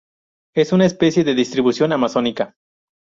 [0.55, 2.55] Es una especie de distribución amazónica.